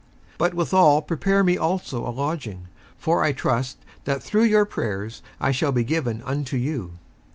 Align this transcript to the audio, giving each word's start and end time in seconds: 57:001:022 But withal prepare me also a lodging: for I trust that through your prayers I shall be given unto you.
57:001:022 0.31 0.37
But 0.39 0.53
withal 0.55 1.01
prepare 1.03 1.43
me 1.43 1.57
also 1.59 2.07
a 2.07 2.09
lodging: 2.09 2.69
for 2.97 3.21
I 3.21 3.33
trust 3.33 3.77
that 4.05 4.23
through 4.23 4.45
your 4.45 4.65
prayers 4.65 5.21
I 5.39 5.51
shall 5.51 5.71
be 5.71 5.83
given 5.83 6.23
unto 6.23 6.57
you. 6.57 6.93